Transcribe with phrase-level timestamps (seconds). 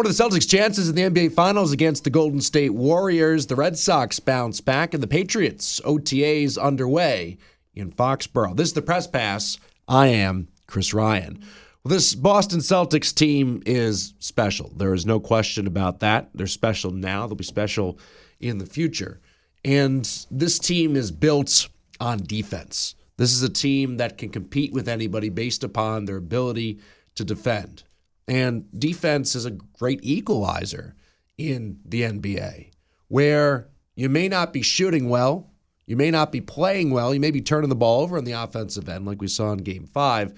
[0.00, 3.46] What are the Celtics' chances in the NBA Finals against the Golden State Warriors?
[3.46, 7.36] The Red Sox bounce back, and the Patriots OTAs underway
[7.74, 8.56] in Foxborough.
[8.56, 9.58] This is the press pass.
[9.86, 11.44] I am Chris Ryan.
[11.84, 14.72] Well, this Boston Celtics team is special.
[14.74, 16.30] There is no question about that.
[16.32, 17.26] They're special now.
[17.26, 17.98] They'll be special
[18.40, 19.20] in the future.
[19.66, 21.68] And this team is built
[22.00, 22.94] on defense.
[23.18, 26.80] This is a team that can compete with anybody based upon their ability
[27.16, 27.82] to defend.
[28.30, 30.94] And defense is a great equalizer
[31.36, 32.70] in the NBA,
[33.08, 35.50] where you may not be shooting well,
[35.84, 38.30] you may not be playing well, you may be turning the ball over on the
[38.30, 40.32] offensive end, like we saw in game five,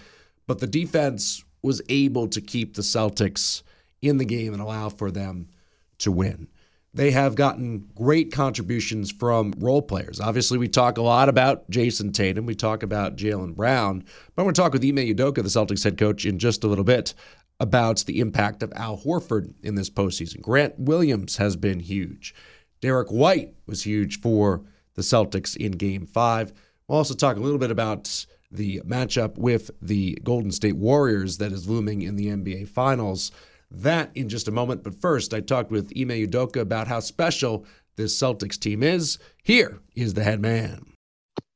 [0.46, 3.62] but the defense was able to keep the Celtics
[4.00, 5.50] in the game and allow for them
[5.98, 6.48] to win.
[6.94, 10.18] They have gotten great contributions from role players.
[10.18, 12.44] Obviously, we talk a lot about Jayson Tatum.
[12.44, 14.00] We talk about Jaylen Brown.
[14.34, 16.68] But I'm going to talk with Ime Udoka, the Celtics head coach, in just a
[16.68, 17.14] little bit
[17.62, 20.40] about the impact of Al Horford in this postseason.
[20.40, 22.34] Grant Williams has been huge.
[22.80, 24.64] Derrick White was huge for
[24.94, 26.52] the Celtics in game five.
[26.88, 31.52] We'll also talk a little bit about the matchup with the Golden State Warriors that
[31.52, 33.30] is looming in the NBA Finals.
[33.70, 34.82] That in just a moment.
[34.82, 39.18] But first, I talked with Ime Udoka about how special this Celtics team is.
[39.44, 40.84] Here is the head man.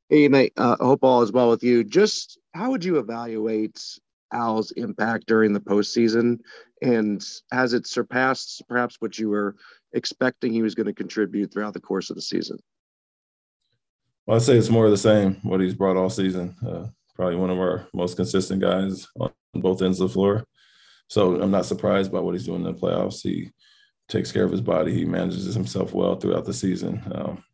[0.09, 0.53] Hey, mate.
[0.57, 1.83] Uh, hope all is well with you.
[1.83, 3.99] Just how would you evaluate
[4.33, 6.39] Al's impact during the postseason?
[6.83, 9.57] And has it surpassed perhaps what you were
[9.93, 12.59] expecting he was going to contribute throughout the course of the season?
[14.27, 16.57] Well, I'd say it's more of the same, what he's brought all season.
[16.67, 20.45] Uh, probably one of our most consistent guys on both ends of the floor.
[21.09, 23.23] So I'm not surprised by what he's doing in the playoffs.
[23.23, 23.51] He
[24.09, 24.93] takes care of his body.
[24.93, 27.45] He manages himself well throughout the season um,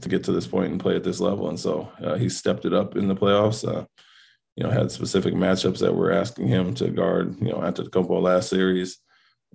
[0.00, 1.48] to get to this point and play at this level.
[1.48, 3.66] And so uh, he stepped it up in the playoffs.
[3.66, 3.84] Uh,
[4.56, 8.50] you know, had specific matchups that we're asking him to guard, you know, Antetokounmpo last
[8.50, 8.98] series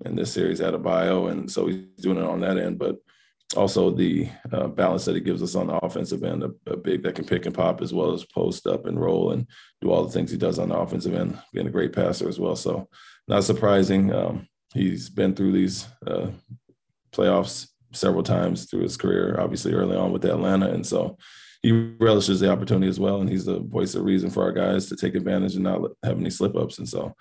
[0.03, 1.31] and this series Adebayo.
[1.31, 2.97] And so he's doing it on that end, but
[3.55, 7.03] also the uh, balance that he gives us on the offensive end, a, a, big
[7.03, 9.47] that can pick and pop as well as post up and roll and
[9.81, 12.39] do all the things he does on the offensive end, being a great passer as
[12.39, 12.55] well.
[12.55, 12.89] So
[13.27, 14.14] not surprising.
[14.14, 16.27] Um, he's been through these uh,
[17.11, 20.70] playoffs several times through his career, obviously early on with Atlanta.
[20.71, 21.17] And so
[21.65, 24.87] he relishes the opportunity as well, and he's the voice of reason for our guys
[24.87, 26.77] to take advantage and not have any slip ups.
[26.77, 27.15] And so,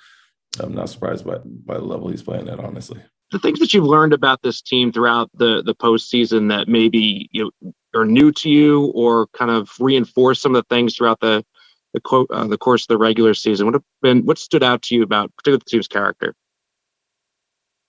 [0.60, 2.60] I'm not surprised by by the level he's playing at.
[2.60, 3.00] Honestly,
[3.32, 7.50] the things that you've learned about this team throughout the the postseason that maybe you
[7.62, 11.43] know, are new to you, or kind of reinforce some of the things throughout the
[11.94, 13.66] the, quote, uh, the course of the regular season.
[13.66, 16.34] What have been what stood out to you about particularly the team's character?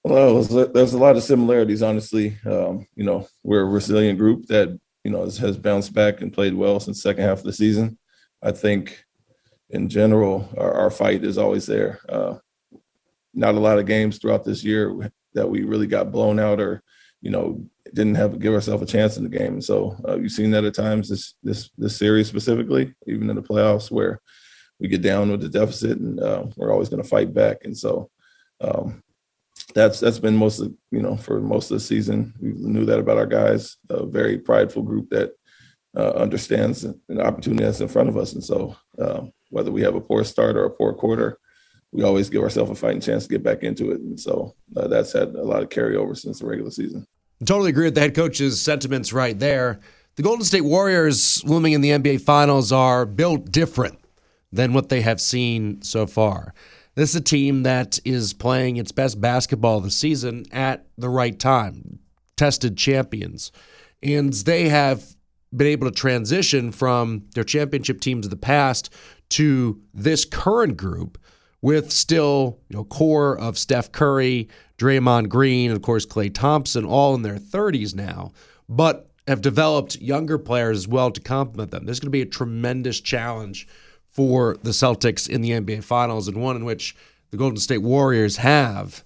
[0.05, 2.37] Well, there's a lot of similarities, honestly.
[2.45, 6.33] Um, you know, we're a resilient group that you know, has, has bounced back and
[6.33, 7.97] played well since second half of the season.
[8.41, 9.05] I think
[9.69, 11.99] in general, our, our fight is always there.
[12.09, 12.39] Uh,
[13.31, 16.81] not a lot of games throughout this year that we really got blown out or,
[17.21, 19.61] you know, didn't have give ourselves a chance in the game.
[19.61, 23.43] So uh, you've seen that at times this this this series specifically, even in the
[23.43, 24.19] playoffs where
[24.79, 27.57] we get down with the deficit and uh, we're always going to fight back.
[27.63, 28.09] And so
[28.59, 29.03] um,
[29.75, 32.33] that's that's been most of you know for most of the season.
[32.41, 33.77] We knew that about our guys.
[33.89, 35.33] A very prideful group that
[35.95, 39.95] uh, understands an opportunity that's in front of us, and so um, whether we have
[39.95, 41.37] a poor start or a poor quarter,
[41.91, 43.99] we always give ourselves a fighting chance to get back into it.
[43.99, 47.05] And so uh, that's had a lot of carryover since the regular season.
[47.45, 49.79] Totally agree with the head coach's sentiments right there.
[50.15, 53.99] The Golden State Warriors looming in the NBA Finals are built different
[54.51, 56.53] than what they have seen so far.
[56.95, 61.37] This is a team that is playing its best basketball this season at the right
[61.37, 61.99] time,
[62.37, 63.51] tested champions.
[64.01, 65.03] And they have
[65.55, 68.93] been able to transition from their championship teams of the past
[69.29, 71.17] to this current group
[71.61, 74.47] with still, you know, core of Steph Curry,
[74.77, 78.31] Draymond Green, and of course Klay Thompson, all in their 30s now,
[78.69, 81.85] but have developed younger players as well to complement them.
[81.85, 83.67] This is going to be a tremendous challenge
[84.15, 86.95] for the Celtics in the NBA Finals, and one in which
[87.31, 89.03] the Golden State Warriors have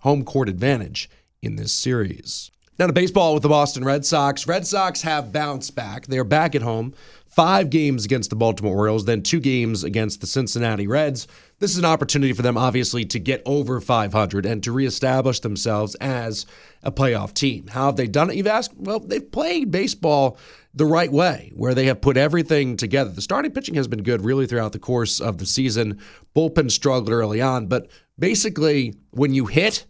[0.00, 1.10] home court advantage
[1.42, 2.52] in this series.
[2.78, 4.46] Now to baseball with the Boston Red Sox.
[4.46, 6.06] Red Sox have bounced back.
[6.06, 6.94] They are back at home.
[7.26, 11.26] Five games against the Baltimore Orioles, then two games against the Cincinnati Reds.
[11.60, 15.96] This is an opportunity for them, obviously, to get over 500 and to reestablish themselves
[15.96, 16.46] as
[16.84, 17.66] a playoff team.
[17.66, 18.36] How have they done it?
[18.36, 18.76] You've asked.
[18.76, 20.38] Well, they've played baseball
[20.72, 23.10] the right way, where they have put everything together.
[23.10, 26.00] The starting pitching has been good really throughout the course of the season.
[26.36, 29.84] Bullpen struggled early on, but basically, when you hit,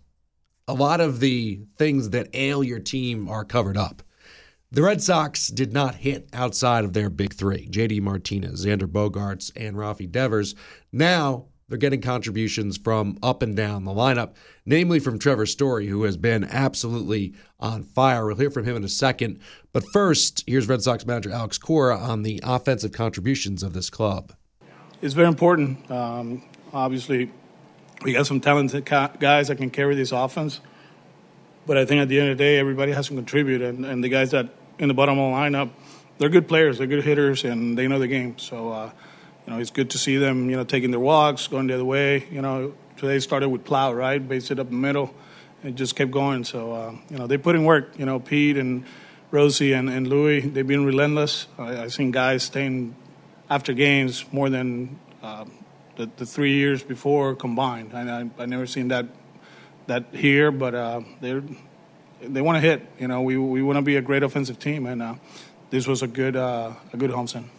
[0.66, 4.02] a lot of the things that ail your team are covered up.
[4.70, 9.50] The Red Sox did not hit outside of their big three JD Martinez, Xander Bogaerts,
[9.56, 10.54] and Rafi Devers.
[10.92, 14.34] Now, they're getting contributions from up and down the lineup,
[14.64, 18.26] namely from Trevor Story, who has been absolutely on fire.
[18.26, 19.40] We'll hear from him in a second.
[19.72, 24.32] But first, here's Red Sox manager Alex Cora on the offensive contributions of this club.
[25.02, 25.90] It's very important.
[25.90, 26.42] Um,
[26.72, 27.30] obviously,
[28.02, 30.60] we got some talented guys that can carry this offense.
[31.66, 33.60] But I think at the end of the day, everybody has to contribute.
[33.60, 34.48] And, and the guys that
[34.78, 35.70] in the bottom of the lineup,
[36.16, 38.38] they're good players, they're good hitters, and they know the game.
[38.38, 38.90] So, uh,
[39.48, 41.84] you know, it's good to see them, you know, taking their walks, going the other
[41.84, 42.26] way.
[42.30, 44.18] You know, today started with Plow, right?
[44.18, 45.14] Based it up the middle.
[45.62, 46.44] and just kept going.
[46.44, 47.98] So, uh, you know, they put in work.
[47.98, 48.84] You know, Pete and
[49.30, 51.46] Rosie and, and Louis, they've been relentless.
[51.56, 52.94] I, have seen guys staying
[53.48, 55.46] after games more than uh,
[55.96, 57.94] the, the, three years before combined.
[57.94, 59.06] I, I, I never seen that
[59.86, 61.40] that here, but uh, they
[62.20, 62.86] they want to hit.
[62.98, 65.14] You know, we we want to be a great offensive team, and uh,
[65.70, 67.57] this was a good uh, a good home homestand.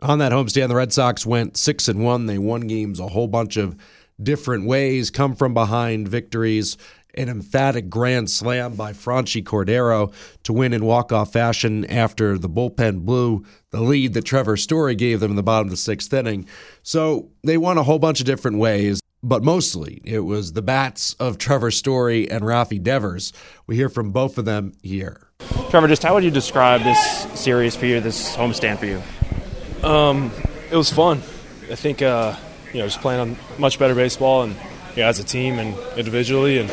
[0.00, 2.26] On that homestand, the Red Sox went six and one.
[2.26, 3.76] They won games a whole bunch of
[4.22, 6.76] different ways, come from behind victories.
[7.14, 10.12] An emphatic grand slam by Franchy Cordero
[10.44, 15.18] to win in walk-off fashion after the bullpen blew the lead that Trevor Story gave
[15.18, 16.46] them in the bottom of the sixth inning.
[16.84, 21.14] So they won a whole bunch of different ways but mostly it was the bats
[21.14, 23.32] of Trevor Story and Rafi Devers.
[23.66, 25.28] We hear from both of them here.
[25.70, 29.02] Trevor, just how would you describe this series for you, this homestand for you?
[29.82, 30.32] Um,
[30.70, 31.18] it was fun.
[31.70, 32.36] I think uh,
[32.72, 34.54] you know just playing on much better baseball and
[34.96, 36.70] you know, as a team and individually, and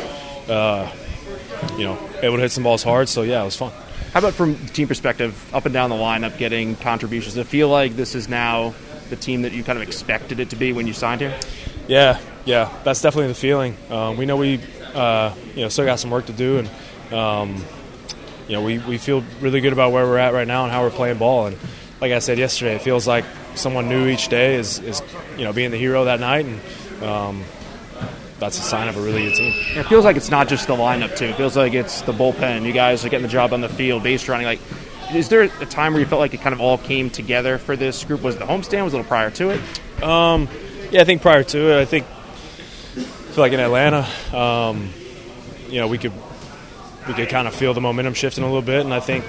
[0.50, 0.90] uh,
[1.76, 3.08] you know able to hit some balls hard.
[3.08, 3.72] So yeah, it was fun.
[4.12, 7.34] How about from team perspective, up and down the lineup, getting contributions?
[7.34, 8.74] Does it feel like this is now
[9.10, 11.38] the team that you kind of expected it to be when you signed here?
[11.86, 13.76] Yeah, yeah, that's definitely the feeling.
[13.90, 14.60] Um, we know we,
[14.94, 17.64] uh, you know, still got some work to do, and um,
[18.48, 20.82] you know, we, we feel really good about where we're at right now and how
[20.82, 21.46] we're playing ball.
[21.46, 21.58] And
[22.00, 25.02] like I said yesterday, it feels like someone new each day is, is
[25.36, 27.44] you know, being the hero that night, and um,
[28.38, 29.52] that's a sign of a really good team.
[29.76, 31.26] It feels like it's not just the lineup too.
[31.26, 32.64] It feels like it's the bullpen.
[32.64, 34.46] You guys are getting the job on the field, base running.
[34.46, 34.60] Like,
[35.14, 37.76] is there a time where you felt like it kind of all came together for
[37.76, 38.22] this group?
[38.22, 38.84] Was it the homestand?
[38.84, 40.02] Was it a little prior to it?
[40.02, 40.48] Um,
[40.90, 42.06] yeah, I think prior to it, I think
[43.36, 44.88] feel like in Atlanta, um,
[45.68, 46.12] you know, we could
[47.06, 49.24] we could kind of feel the momentum shifting a little bit, and I think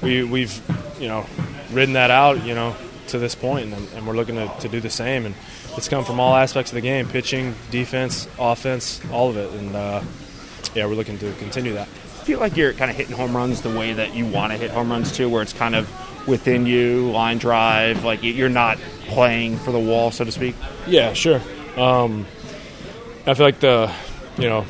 [0.00, 0.60] we we've
[1.00, 1.26] you know
[1.72, 2.74] ridden that out, you know,
[3.08, 5.26] to this point, and, and we're looking to, to do the same.
[5.26, 5.34] And
[5.76, 9.50] it's come from all aspects of the game: pitching, defense, offense, all of it.
[9.52, 10.02] And uh,
[10.74, 11.88] yeah, we're looking to continue that.
[11.88, 14.58] I feel like you're kind of hitting home runs the way that you want to
[14.58, 15.88] hit home runs too, where it's kind of
[16.28, 20.54] within you, line drive, like you're not playing for the wall, so to speak.
[20.86, 21.40] Yeah, sure.
[21.76, 22.26] Um,
[23.26, 23.90] I feel like the,
[24.36, 24.66] you know,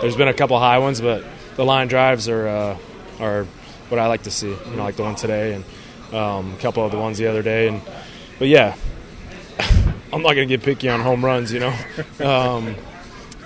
[0.00, 1.24] there's been a couple high ones, but
[1.54, 2.78] the line drives are uh,
[3.20, 3.44] are
[3.88, 4.48] what I like to see.
[4.48, 5.64] You know, like the one today and
[6.14, 7.68] um, a couple of the ones the other day.
[7.68, 7.82] And
[8.38, 8.76] but yeah,
[10.12, 11.52] I'm not gonna get picky on home runs.
[11.52, 11.74] You know,
[12.20, 12.74] um,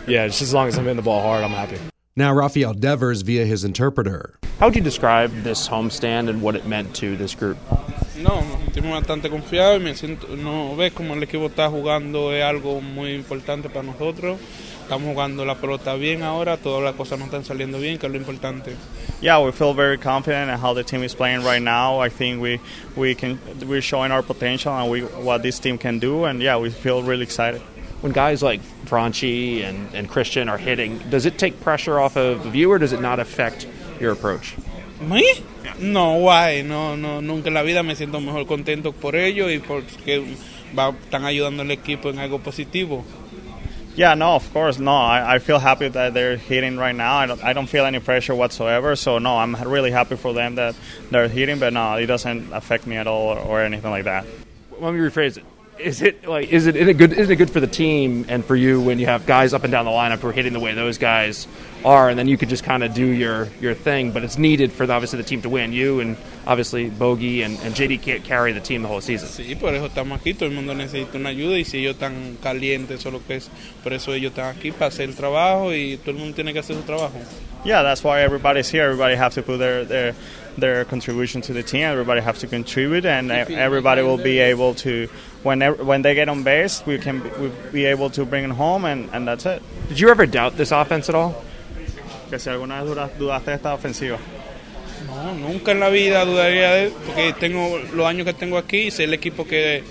[0.07, 1.79] yeah, just as long as I'm hitting the ball hard, I'm happy.
[2.17, 4.39] Now, Rafael Devers via his interpreter.
[4.59, 7.59] How would you describe this homestand and what it meant to this group?
[8.17, 12.43] No, estoy bastante confiado y me siento, no ves como el equipo está jugando es
[12.43, 14.41] algo muy importante para nosotros.
[14.89, 18.11] Estamos jugando la pelota bien ahora, todas las cosas no están saliendo bien, que es
[18.13, 18.75] lo importante.
[19.21, 22.01] Yeah, we feel very confident in how the team is playing right now.
[22.01, 22.59] I think we
[22.97, 26.57] we can we're showing our potential and we what this team can do, and yeah,
[26.57, 27.61] we feel really excited.
[28.01, 32.57] When guys like Franchy and, and Christian are hitting, does it take pressure off of
[32.57, 33.67] you, or does it not affect
[34.01, 34.57] your approach?
[35.03, 35.23] ¿Me?
[35.81, 39.59] No, guay, no, no, nunca en la vida me siento mejor contento por ellos y
[39.59, 40.25] porque
[40.77, 43.05] va, están ayudando al equipo en algo positivo.
[43.99, 44.93] Yeah, no, of course, no.
[44.93, 47.17] I, I feel happy that they're hitting right now.
[47.17, 48.95] I don't, I don't feel any pressure whatsoever.
[48.95, 50.77] So no, I'm really happy for them that
[51.11, 54.25] they're hitting, but no, it doesn't affect me at all or, or anything like that.
[54.79, 55.45] Let me rephrase it
[55.81, 58.45] is it like is it, is it good isn't it good for the team and
[58.45, 60.61] for you when you have guys up and down the lineup who are hitting the
[60.61, 61.47] way those guys
[61.85, 64.73] are and then you could just kind of do your your thing but it's needed
[64.73, 65.73] for the, obviously the team to win.
[65.73, 66.17] You and
[66.47, 69.29] obviously Bogey and, and JD can't carry the team the whole season.
[69.29, 72.37] Sí por eso estamos aquí todo el mundo necesita una ayuda y si ellos están
[72.43, 73.51] calientes o lo que es
[73.83, 76.59] por eso ellos están aquí para hacer el trabajo y todo el mundo tiene que
[76.61, 77.19] hacer su trabajo.
[77.65, 78.85] Yeah that's why everybody's here.
[78.85, 80.15] Everybody have to put their their
[80.61, 81.83] their contribution to the team.
[81.83, 85.09] Everybody has to contribute, and everybody will be able to
[85.43, 88.85] when when they get on base, we can we be able to bring it home,
[88.85, 89.63] and, and that's it.
[89.89, 91.43] Did you ever doubt this offense at all?
[92.31, 94.19] Que si alguna vez dudaste de esta ofensiva.
[95.07, 99.05] No, nunca en la vida dudaría de porque tengo los años que tengo aquí, sé
[99.05, 99.83] el equipo que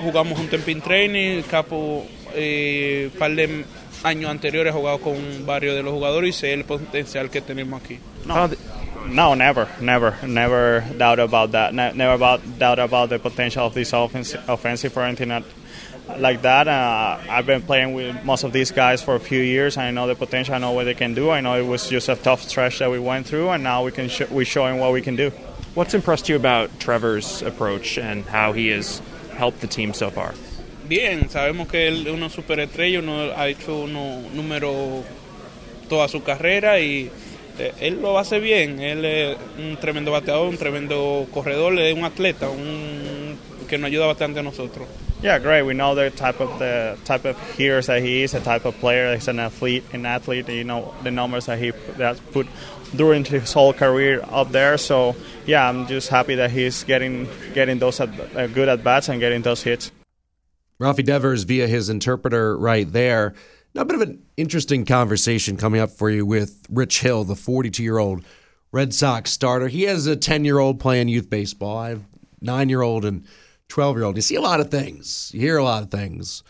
[0.00, 3.64] jugamos un en training, capo eh, par de
[4.02, 7.82] años anteriores he jugado con varios de los jugadores y sé el potencial que tenemos
[7.82, 7.98] aquí.
[8.26, 8.50] No.
[9.06, 11.74] No, never, never, never doubt about that.
[11.74, 15.44] Ne- never about doubt about the potential of this offense, offensive or anything
[16.16, 16.68] like that.
[16.68, 19.76] Uh, I've been playing with most of these guys for a few years.
[19.76, 20.54] And I know the potential.
[20.54, 21.30] I know what they can do.
[21.30, 23.92] I know it was just a tough stretch that we went through, and now we
[23.92, 25.30] can sh- we're showing what we can do.
[25.74, 29.02] What's impressed you about Trevor's approach and how he has
[29.36, 30.32] helped the team so far?
[30.88, 35.04] Bien, sabemos que él es una superestrella, uno ha hecho unos números
[35.88, 37.10] toda su carrera y
[37.58, 38.80] él lo hace bien.
[38.80, 44.06] Él es un tremendo bateador, un tremendo corredor, es un atleta, un que nos ayuda
[44.06, 44.86] bastante a nosotros.
[45.22, 45.62] Yeah, great.
[45.62, 48.78] We know the type of the type of heroes that he is, the type of
[48.78, 49.14] player.
[49.14, 50.48] He's an athlete, an athlete.
[50.50, 52.46] You know the numbers that he that put
[52.94, 54.76] during his whole career up there.
[54.76, 59.08] So yeah, I'm just happy that he's getting getting those at, uh, good at bats
[59.08, 59.90] and getting those hits.
[60.78, 63.34] Rafi Devers via his interpreter right there.
[63.74, 67.34] Now, a bit of an interesting conversation coming up for you with Rich Hill, the
[67.34, 68.24] 42 year old
[68.70, 69.66] Red Sox starter.
[69.66, 71.78] He has a 10 year old playing youth baseball.
[71.78, 72.04] I have
[72.40, 73.26] nine year old and
[73.68, 74.14] 12 year old.
[74.14, 76.44] You see a lot of things, you hear a lot of things.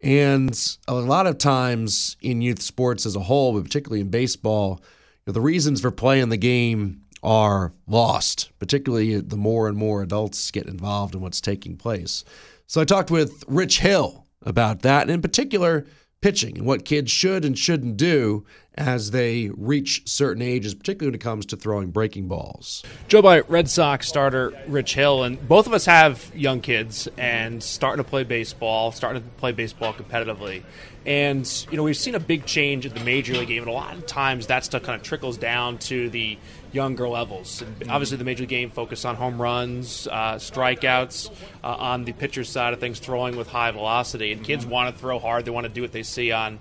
[0.00, 0.56] And
[0.86, 4.84] a lot of times in youth sports as a whole, but particularly in baseball, you
[5.26, 10.52] know, the reasons for playing the game are lost, particularly the more and more adults
[10.52, 12.22] get involved in what's taking place.
[12.68, 15.84] So I talked with Rich Hill about that, and in particular,
[16.20, 18.44] pitching and what kids should and shouldn't do
[18.78, 22.84] as they reach certain ages, particularly when it comes to throwing breaking balls.
[23.08, 27.62] Joe by Red Sox starter Rich Hill, and both of us have young kids and
[27.62, 30.62] starting to play baseball, starting to play baseball competitively.
[31.04, 33.74] And, you know, we've seen a big change in the major league game, and a
[33.74, 36.38] lot of times that stuff kind of trickles down to the
[36.70, 37.62] younger levels.
[37.80, 41.30] And obviously, the major league game focused on home runs, uh, strikeouts,
[41.64, 44.32] uh, on the pitcher side of things, throwing with high velocity.
[44.32, 46.58] And kids want to throw hard, they want to do what they see on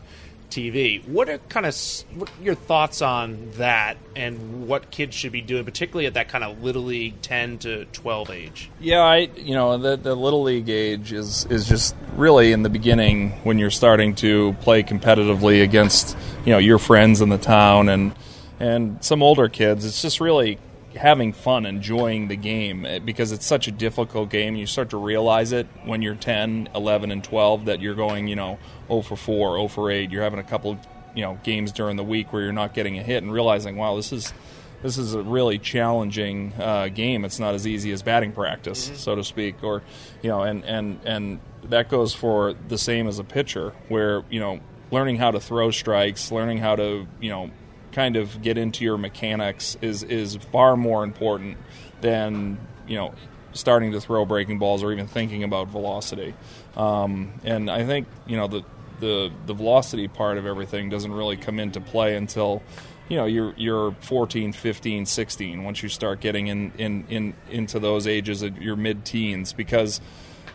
[0.50, 1.08] TV.
[1.08, 1.76] What are kind of
[2.16, 6.30] what are your thoughts on that, and what kids should be doing, particularly at that
[6.30, 8.70] kind of little league ten to twelve age?
[8.80, 12.70] Yeah, I you know the the little league age is is just really in the
[12.70, 17.90] beginning when you're starting to play competitively against you know your friends in the town
[17.90, 18.14] and
[18.60, 19.86] and some older kids.
[19.86, 20.60] It's just really
[20.96, 24.56] having fun, enjoying the game eh, because it's such a difficult game.
[24.56, 28.36] You start to realize it when you're 10, 11, and 12 that you're going, you
[28.36, 30.12] know, 0 for 4, 0 for 8.
[30.12, 30.80] You're having a couple,
[31.16, 33.96] you know, games during the week where you're not getting a hit and realizing, wow,
[33.96, 34.34] this is
[34.82, 37.26] this is a really challenging uh, game.
[37.26, 38.96] It's not as easy as batting practice, mm-hmm.
[38.96, 39.82] so to speak, or
[40.22, 44.40] you know, and and and that goes for the same as a pitcher, where you
[44.40, 44.60] know,
[44.92, 47.50] learning how to throw strikes, learning how to you know
[47.98, 51.58] kind of get into your mechanics is is far more important
[52.00, 52.56] than
[52.88, 53.12] you know
[53.54, 56.36] starting to throw breaking balls or even thinking about velocity.
[56.76, 58.64] Um, and I think you know the
[59.00, 62.62] the the velocity part of everything doesn't really come into play until
[63.10, 67.80] you know you're you're 14 15 16 once you start getting in in, in into
[67.80, 70.02] those ages of your mid teens because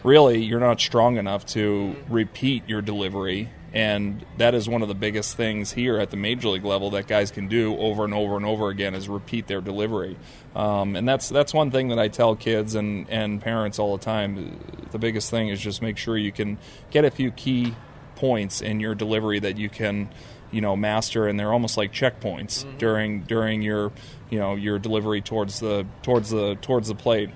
[0.05, 4.95] really you're not strong enough to repeat your delivery and that is one of the
[4.95, 8.37] biggest things here at the major league level that guys can do over and over
[8.37, 10.17] and over again is repeat their delivery.
[10.55, 14.05] Um, and that's that's one thing that I tell kids and, and parents all the
[14.05, 14.59] time.
[14.91, 16.59] The biggest thing is just make sure you can
[16.91, 17.75] get a few key
[18.17, 20.11] points in your delivery that you can
[20.51, 22.77] you know master and they're almost like checkpoints mm-hmm.
[22.77, 23.91] during during your
[24.31, 27.31] you know your delivery towards the towards the towards the plate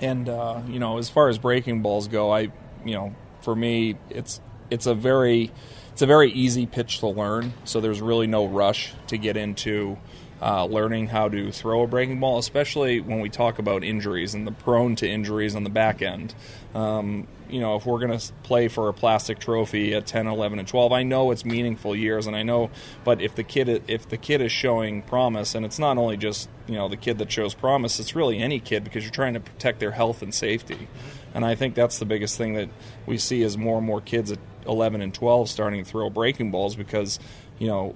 [0.00, 2.52] and uh, you know as far as breaking balls go I
[2.84, 5.50] you know for me it's it's a very
[5.92, 7.52] it's a very easy pitch to learn.
[7.64, 9.98] So there's really no rush to get into
[10.40, 14.46] uh, learning how to throw a breaking ball, especially when we talk about injuries and
[14.46, 16.34] the prone to injuries on the back end.
[16.74, 20.58] Um, you know, if we're going to play for a plastic trophy at 10, 11,
[20.58, 22.70] and 12, I know it's meaningful years, and I know,
[23.04, 26.48] but if the kid if the kid is showing promise, and it's not only just
[26.66, 29.40] you know the kid that shows promise, it's really any kid because you're trying to
[29.40, 30.88] protect their health and safety,
[31.34, 32.68] and I think that's the biggest thing that
[33.06, 34.30] we see is more and more kids
[34.68, 37.18] 11 and 12 starting to throw breaking balls because
[37.58, 37.94] you know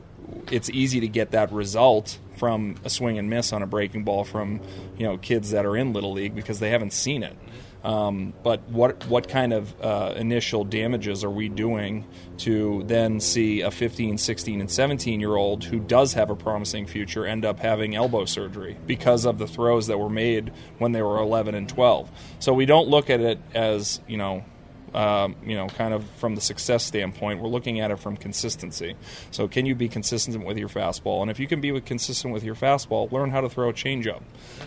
[0.50, 4.24] it's easy to get that result from a swing and miss on a breaking ball
[4.24, 4.60] from
[4.96, 7.36] you know kids that are in little league because they haven't seen it.
[7.84, 12.06] Um, but what what kind of uh, initial damages are we doing
[12.38, 16.86] to then see a 15, 16, and 17 year old who does have a promising
[16.86, 21.02] future end up having elbow surgery because of the throws that were made when they
[21.02, 22.08] were 11 and 12?
[22.38, 24.44] So we don't look at it as you know
[24.94, 28.94] um, you know, kind of from the success standpoint, we're looking at it from consistency.
[29.30, 31.22] So, can you be consistent with your fastball?
[31.22, 34.22] And if you can be consistent with your fastball, learn how to throw a changeup.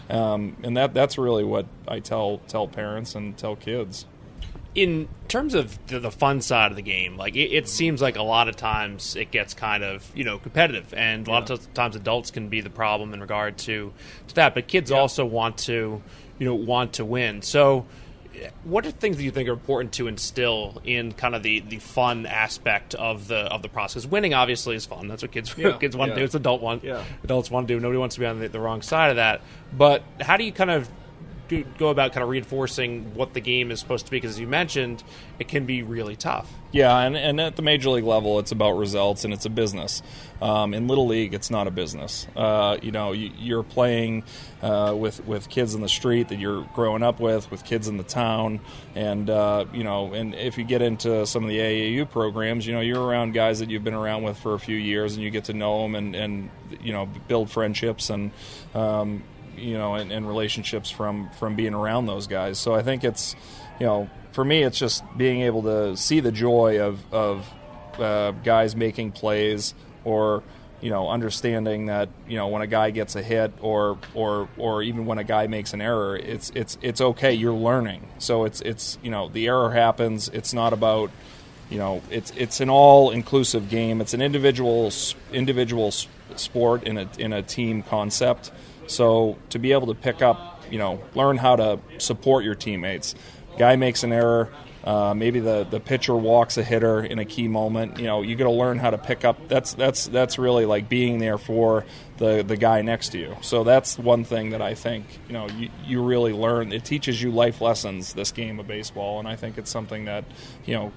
[0.10, 4.06] Um, and that that's really what I tell tell parents and tell kids.
[4.74, 8.18] In terms of the, the fun side of the game, like it, it, seems like
[8.18, 11.56] a lot of times it gets kind of you know competitive, and a lot yeah.
[11.56, 13.94] of times adults can be the problem in regard to
[14.28, 14.54] to that.
[14.54, 14.98] But kids yeah.
[14.98, 16.02] also want to
[16.40, 17.42] you know want to win.
[17.42, 17.86] So
[18.64, 21.80] what are things that you think are important to instill in kind of the, the
[21.80, 24.06] fun aspect of the of the process?
[24.06, 25.08] Winning obviously is fun.
[25.08, 26.16] That's what kids yeah, kids want yeah.
[26.16, 26.26] to do.
[26.26, 26.84] It's adult want.
[26.84, 27.04] Yeah.
[27.24, 27.80] Adults want to do.
[27.80, 29.42] Nobody wants to be on the, the wrong side of that.
[29.76, 30.90] But how do you kind of
[31.48, 34.18] do, go about kind of reinforcing what the game is supposed to be?
[34.18, 35.04] Because as you mentioned,
[35.40, 36.52] it can be really tough.
[36.72, 40.02] Yeah, and, and at the major league level, it's about results and it's a business.
[40.42, 42.28] Um, in little league, it's not a business.
[42.36, 44.26] Uh, you know, you, are playing
[44.62, 47.96] uh, with with kids in the street that you're growing up with, with kids in
[47.96, 48.60] the town,
[48.94, 52.74] and uh, you know, and if you get into some of the AAU programs, you
[52.74, 55.30] know, you're around guys that you've been around with for a few years, and you
[55.30, 56.50] get to know them and and
[56.82, 58.32] you know build friendships and.
[58.74, 59.24] Um,
[59.58, 62.60] you know, and, and relationships from from being around those guys.
[62.60, 63.36] So I think it's,
[63.80, 67.52] you know, for me, it's just being able to see the joy of of
[68.00, 70.44] uh, guys making plays or
[70.82, 74.84] you know understanding that you know when a guy gets a hit or or or
[74.84, 77.34] even when a guy makes an error it's it's it's okay.
[77.34, 78.08] You're learning.
[78.20, 80.30] So it's it's you know the error happens.
[80.30, 81.12] It's not about
[81.70, 84.02] you know it's it's an all inclusive game.
[84.02, 84.92] It's an individual
[85.32, 88.52] individual sport in a in a team concept
[88.88, 93.16] so to be able to pick up, you know, learn how to support your teammates.
[93.58, 94.52] Guy makes an error.
[94.84, 97.98] Uh, maybe the, the pitcher walks a hitter in a key moment.
[97.98, 99.48] You know, you got to learn how to pick up.
[99.48, 101.86] That's that's that's really like being there for
[102.18, 103.36] the the guy next to you.
[103.42, 106.72] So that's one thing that I think you know you, you really learn.
[106.72, 108.14] It teaches you life lessons.
[108.14, 110.24] This game of baseball, and I think it's something that
[110.66, 110.92] you know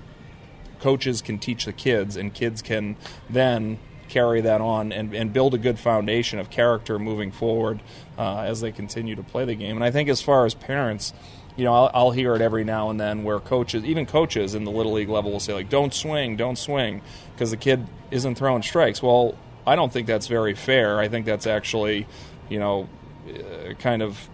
[0.81, 2.97] coaches can teach the kids, and kids can
[3.31, 3.79] then
[4.09, 7.81] carry that on and, and build a good foundation of character moving forward
[8.19, 9.77] uh, as they continue to play the game.
[9.77, 11.13] And I think as far as parents,
[11.57, 14.65] you know, I'll, I'll, hear it every now and then where coaches, even coaches in
[14.65, 17.03] the little league level, will say like, "Don't swing, don't swing,"
[17.35, 19.03] because the kid isn't throwing strikes.
[19.03, 19.37] Well,
[19.67, 21.01] I don't think that's very fair.
[21.01, 22.07] I think that's actually,
[22.49, 22.89] you know,
[23.29, 24.29] uh, kind of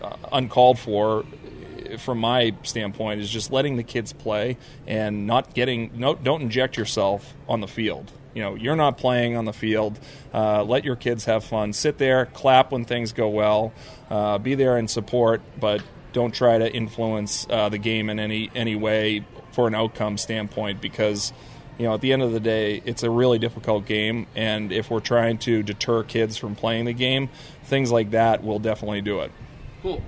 [0.00, 1.24] uh, uncalled for
[1.96, 4.56] from my standpoint is just letting the kids play
[4.86, 9.36] and not getting no don't inject yourself on the field you know you're not playing
[9.36, 9.98] on the field
[10.34, 11.72] uh, let your kids have fun.
[11.72, 13.72] Sit there clap when things go well
[14.10, 18.50] uh, be there and support but don't try to influence uh, the game in any
[18.54, 21.32] any way for an outcome standpoint because
[21.78, 24.26] you know at the end of the day it's a really difficult game.
[24.34, 27.28] And if we're trying to deter kids from playing the game
[27.64, 29.30] things like that will definitely do it.
[29.82, 30.02] Cool.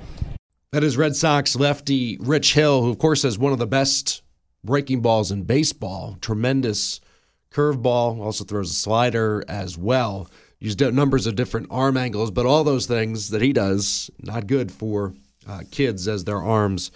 [0.73, 4.23] That is red sox lefty rich hill who of course has one of the best
[4.65, 6.17] breaking balls in baseball.
[6.21, 7.01] Tremendous
[7.53, 10.29] curveball, also throws a slider as well.
[10.59, 14.71] Used numbers of different arm angles, but all those things that he does, not good
[14.71, 15.15] for
[15.49, 16.91] uh, kids as their arms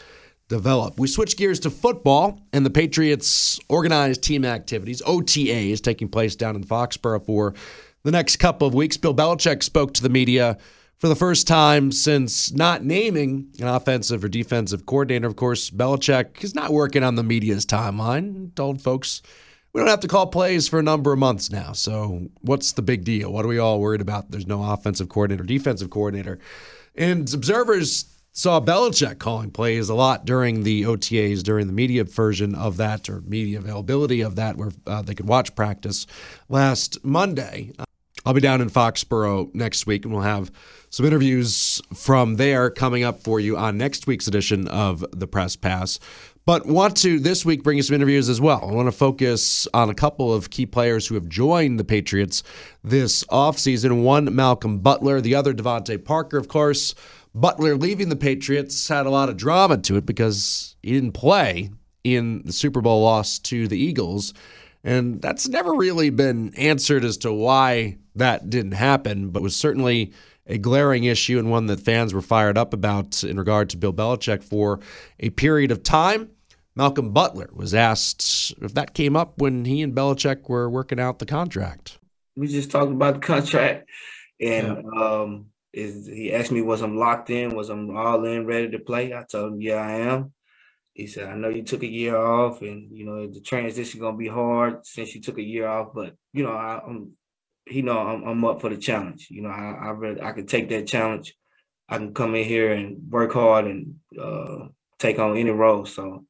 [0.49, 0.99] develop.
[0.99, 6.37] We switch gears to football, and the Patriots' organized team activities, OTA, is taking place
[6.37, 7.55] down in Foxborough for
[8.03, 8.99] the next couple of weeks.
[8.99, 10.59] Bill Belichick spoke to the media
[10.99, 15.27] for the first time since not naming an offensive or defensive coordinator.
[15.27, 18.55] Of course, Belichick is not working on the media's timeline.
[18.55, 19.23] Told folks
[19.75, 21.73] we don't have to call plays for a number of months now.
[21.73, 23.33] So what's the big deal?
[23.33, 24.31] What are we all worried about?
[24.31, 26.39] There's no offensive coordinator, defensive coordinator.
[26.95, 32.55] And observers saw Belichick calling plays a lot during the OTAs, during the media version
[32.55, 36.07] of that, or media availability of that, where uh, they could watch practice
[36.49, 37.73] last Monday.
[38.25, 40.51] I'll be down in Foxborough next week, and we'll have
[40.89, 45.57] some interviews from there coming up for you on next week's edition of the Press
[45.57, 45.99] Pass.
[46.47, 48.61] But want to this week bring you some interviews as well.
[48.63, 52.43] I want to focus on a couple of key players who have joined the Patriots
[52.83, 54.03] this offseason.
[54.03, 56.95] One, Malcolm Butler, the other, DeVante Parker, of course.
[57.35, 61.71] Butler leaving the Patriots had a lot of drama to it because he didn't play
[62.05, 64.35] in the Super Bowl loss to the Eagles.
[64.85, 70.13] And that's never really been answered as to why that didn't happen, but was certainly
[70.47, 73.95] a glaring issue and one that fans were fired up about in regard to Bill
[73.95, 74.79] Belichick for
[75.19, 76.29] a period of time.
[76.77, 81.21] Malcolm Butler was asked if that came up when he and Belichick were working out
[81.21, 81.99] the contract.
[82.37, 83.89] We just talked about the contract,
[84.41, 85.01] and yeah.
[85.01, 87.55] um, is, he asked me, "Was I'm locked in?
[87.55, 90.33] Was I'm all in, ready to play?" I told him, "Yeah, I am."
[90.95, 94.17] He said, "I know you took a year off, and you know the transition gonna
[94.17, 97.13] be hard since you took a year off, but you know I, am
[97.67, 99.29] he know I'm, I'm, up for the challenge.
[99.31, 101.37] You know I I, really, I can take that challenge.
[101.89, 104.67] I can come in here and work hard and uh,
[104.99, 105.87] take on any role.
[105.87, 106.25] So."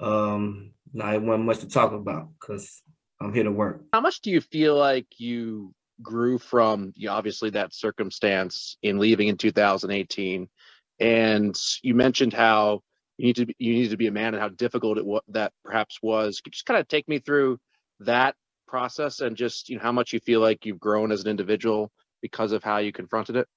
[0.00, 2.82] Um, it wasn't much to talk about because
[3.20, 3.82] I'm here to work.
[3.92, 8.98] How much do you feel like you grew from you know, obviously that circumstance in
[8.98, 10.48] leaving in 2018?
[11.00, 12.82] And you mentioned how
[13.16, 15.22] you need to be, you need to be a man and how difficult it was
[15.28, 16.40] that perhaps was.
[16.40, 17.58] Could you just kind of take me through
[18.00, 18.34] that
[18.66, 21.92] process and just you know how much you feel like you've grown as an individual
[22.22, 23.48] because of how you confronted it?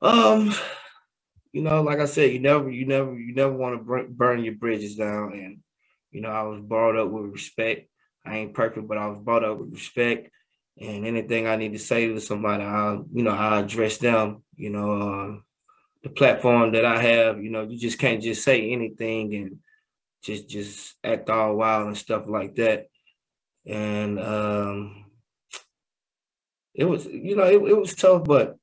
[0.00, 0.52] Um,
[1.52, 4.54] you know, like I said, you never, you never, you never want to burn your
[4.54, 5.32] bridges down.
[5.34, 5.58] And
[6.10, 7.88] you know, I was brought up with respect.
[8.24, 10.30] I ain't perfect, but I was brought up with respect.
[10.80, 14.42] And anything I need to say to somebody, I'll, you know, I address them.
[14.56, 15.40] You know, uh,
[16.02, 19.58] the platform that I have, you know, you just can't just say anything and
[20.22, 22.86] just just act all wild and stuff like that.
[23.66, 25.04] And um,
[26.74, 28.56] it was, you know, it, it was tough, but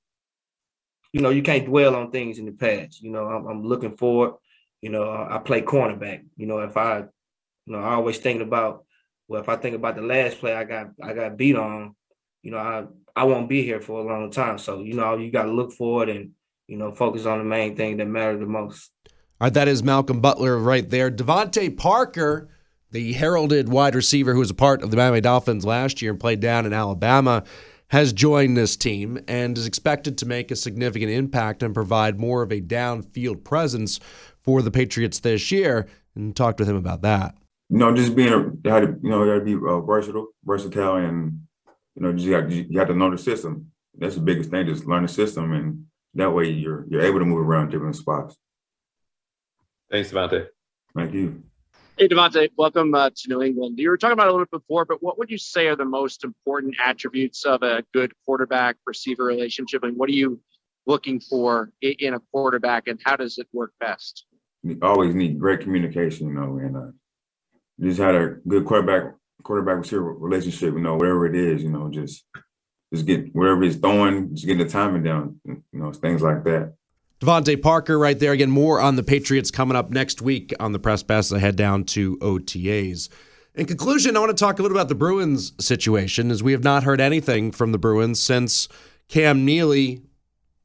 [1.12, 3.02] you know, you can't dwell on things in the past.
[3.02, 4.34] You know, I'm, I'm looking forward.
[4.82, 6.24] You know, I play cornerback.
[6.38, 8.86] You know, if I, you know, I always thinking about,
[9.28, 11.96] well, if I think about the last play I got, I got beat on.
[12.42, 14.58] You know, I I won't be here for a long time.
[14.58, 16.32] So you know, you got to look forward and
[16.68, 18.92] you know focus on the main thing that matters the most.
[19.06, 21.12] All right, that is Malcolm Butler right there.
[21.12, 22.50] DeVante Parker,
[22.92, 26.20] the heralded wide receiver who was a part of the Miami Dolphins last year and
[26.20, 27.44] played down in Alabama
[27.90, 32.42] has joined this team and is expected to make a significant impact and provide more
[32.42, 34.00] of a downfield presence
[34.42, 35.88] for the Patriots this year.
[36.16, 37.36] And talked with him about that.
[37.70, 39.80] You know, just being a, you had to, you know, you got to be uh,
[39.82, 41.42] versatile, versatile, and
[41.96, 43.72] you know, you got you got to know the system.
[43.98, 44.66] That's the biggest thing.
[44.66, 48.36] Just learn the system, and that way you're you're able to move around different spots.
[49.92, 50.48] Thanks, DeVante.
[50.96, 51.44] Thank you.
[52.00, 53.78] Hey, DeVante, welcome uh, to New England.
[53.78, 55.84] You were talking about a little bit before, but what would you say are the
[55.84, 59.84] most important attributes of a good quarterback receiver relationship?
[59.84, 60.40] And what are you
[60.88, 64.28] looking for in a quarterback, and how does it work best?
[64.64, 66.92] You always need great communication, you know, and uh,
[67.82, 71.90] just had a good quarterback quarterback receiver relationship, you know, whatever it is, you know,
[71.92, 72.24] just
[72.94, 76.76] just get whatever he's throwing, just getting the timing down, you know, things like that.
[77.20, 78.32] DeVante Parker right there.
[78.32, 81.58] Again, more on the Patriots coming up next week on the press pass I head
[81.58, 83.10] down to OTAs.
[83.56, 86.64] In conclusion, I want to talk a little about the Bruins situation, as we have
[86.64, 88.70] not heard anything from the Bruins since
[89.10, 90.02] Cam Neely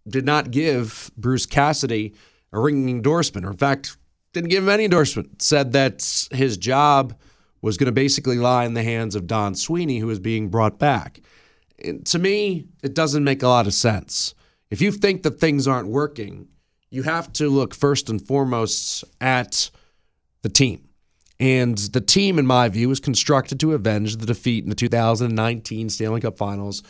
[0.06, 2.14] did not give Bruce Cassidy
[2.52, 3.96] a ringing endorsement, or in fact,
[4.32, 5.42] didn't give him any endorsement.
[5.42, 7.18] Said that his job
[7.62, 10.78] was going to basically lie in the hands of Don Sweeney, who is being brought
[10.78, 11.20] back.
[11.82, 14.34] And to me, it doesn't make a lot of sense.
[14.74, 16.48] If you think that things aren't working,
[16.90, 19.70] you have to look first and foremost at
[20.42, 20.88] the team.
[21.38, 25.90] And the team, in my view, is constructed to avenge the defeat in the 2019
[25.90, 26.82] Stanley Cup Finals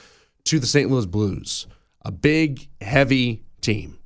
[0.44, 0.90] to the St.
[0.90, 1.66] Louis Blues,
[2.06, 3.98] a big, heavy team.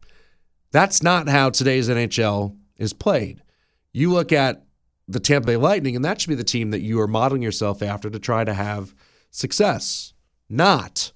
[0.72, 3.44] That's not how today's NHL is played.
[3.92, 4.66] You look at
[5.06, 7.80] the Tampa Bay Lightning, and that should be the team that you are modeling yourself
[7.80, 8.92] after to try to have
[9.30, 10.14] success,
[10.48, 11.12] not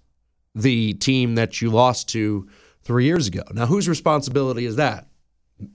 [0.55, 2.49] the team that you lost to
[2.83, 3.43] three years ago.
[3.53, 5.09] Now, whose responsibility is that?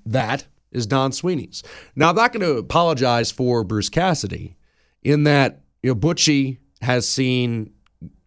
[0.05, 1.63] That is Don Sweeney's.
[1.95, 4.57] Now, I'm not going to apologize for Bruce Cassidy
[5.03, 7.71] in that you know Butchie has seen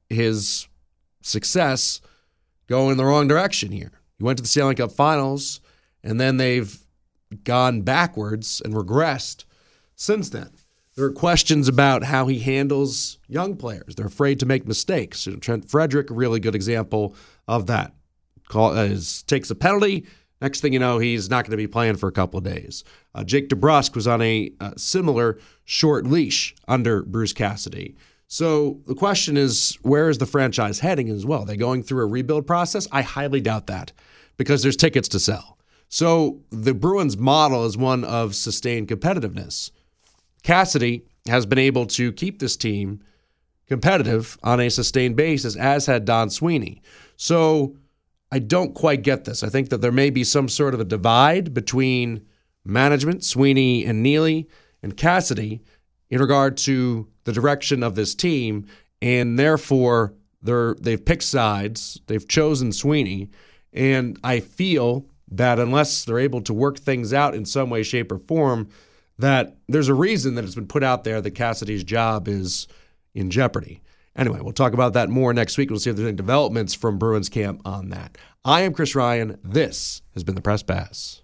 [0.08, 0.66] his
[1.22, 2.00] success
[2.68, 3.92] go in the wrong direction here.
[4.18, 5.60] He went to the Stanley Cup Finals,
[6.02, 6.78] and then they've
[7.44, 9.44] gone backwards and regressed
[9.94, 10.50] since then.
[11.00, 13.94] There are questions about how he handles young players.
[13.94, 15.26] They're afraid to make mistakes.
[15.40, 17.14] Trent Frederic, a really good example
[17.48, 17.94] of that.
[18.48, 20.06] Call, uh, is, takes a penalty.
[20.42, 22.84] Next thing you know, he's not going to be playing for a couple of days.
[23.14, 27.96] Uh, Jake DeBrusk was on a uh, similar short leash under Bruce Cassidy.
[28.26, 31.44] So the question is, where is the franchise heading as well?
[31.44, 32.86] Are they going through a rebuild process?
[32.92, 33.92] I highly doubt that
[34.36, 35.56] because there's tickets to sell.
[35.88, 39.70] So the Bruins model is one of sustained competitiveness.
[40.42, 43.02] Cassidy has been able to keep this team
[43.66, 46.82] competitive on a sustained basis, as had Don Sweeney.
[47.16, 47.76] So
[48.32, 49.42] I don't quite get this.
[49.42, 52.26] I think that there may be some sort of a divide between
[52.64, 54.48] management, Sweeney and Neely,
[54.82, 55.60] and Cassidy
[56.10, 58.66] in regard to the direction of this team,
[59.00, 63.30] and therefore they're they've picked sides, they've chosen Sweeney,
[63.72, 68.10] and I feel that unless they're able to work things out in some way, shape,
[68.10, 68.68] or form,
[69.20, 72.68] that there's a reason that it's been put out there that Cassidy's job is
[73.14, 73.82] in jeopardy.
[74.16, 75.70] Anyway, we'll talk about that more next week.
[75.70, 78.18] We'll see if there's any developments from Bruins camp on that.
[78.44, 79.38] I am Chris Ryan.
[79.42, 81.22] This has been the Press Pass.